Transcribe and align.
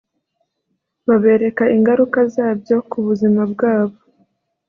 babereka 1.07 1.63
ingaruka 1.75 2.19
zabyo 2.33 2.77
ku 2.89 2.97
buzima 3.05 3.41
bwabo 3.51 3.97